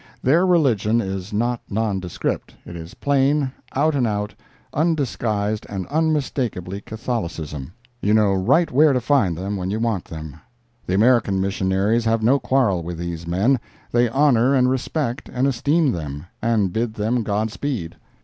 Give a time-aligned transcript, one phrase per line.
[0.23, 4.33] Their religion is not nondescript—it is plain, out and out,
[4.73, 7.73] undisguised and unmistakable Catholicism.
[8.01, 10.37] You know right where to find them when you want them.
[10.87, 13.59] The American missionaries have no quarrel with these men;
[13.91, 17.95] they honor and respect and esteem them—and bid them God speed.